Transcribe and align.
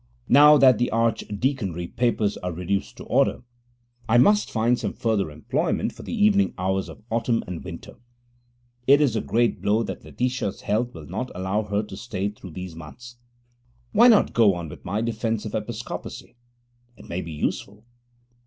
Now 0.29 0.57
that 0.57 0.79
the 0.79 0.89
Archdeaconry 0.89 1.85
papers 1.89 2.35
are 2.37 2.51
reduced 2.51 2.97
to 2.97 3.03
order, 3.03 3.43
I 4.09 4.17
must 4.17 4.49
find 4.49 4.79
some 4.79 4.93
further 4.93 5.29
employment 5.29 5.93
for 5.93 6.01
the 6.01 6.15
evening 6.25 6.55
hours 6.57 6.89
of 6.89 7.03
autumn 7.11 7.43
and 7.45 7.63
winter. 7.63 7.97
It 8.87 8.99
is 8.99 9.15
a 9.15 9.21
great 9.21 9.61
blow 9.61 9.83
that 9.83 10.03
Letitia's 10.03 10.61
health 10.61 10.95
will 10.95 11.05
not 11.05 11.29
allow 11.35 11.61
her 11.65 11.83
to 11.83 11.95
stay 11.95 12.29
through 12.29 12.53
these 12.53 12.75
months. 12.75 13.17
Why 13.91 14.07
not 14.07 14.33
go 14.33 14.55
on 14.55 14.69
with 14.69 14.83
my 14.83 15.01
Defence 15.01 15.45
of 15.45 15.53
Episcopacy? 15.53 16.35
It 16.97 17.07
may 17.07 17.21
be 17.21 17.33
useful. 17.33 17.85